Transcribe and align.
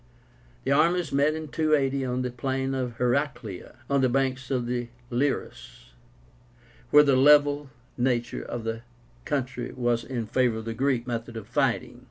The 0.63 0.71
armies 0.71 1.11
met 1.11 1.35
in 1.35 1.49
280 1.49 2.05
on 2.05 2.21
the 2.23 2.31
plain 2.31 2.73
of 2.73 2.97
HERACLÉA, 2.97 3.75
on 3.87 4.01
the 4.01 4.09
banks 4.09 4.49
of 4.49 4.65
the 4.65 4.87
Liris, 5.11 5.91
where 6.89 7.03
the 7.03 7.15
level 7.15 7.69
nature 7.99 8.41
of 8.41 8.63
the 8.63 8.81
country 9.25 9.71
was 9.71 10.03
in 10.03 10.25
favor 10.25 10.57
of 10.57 10.65
the 10.65 10.73
Greek 10.73 11.05
method 11.05 11.37
of 11.37 11.47
fighting. 11.47 11.99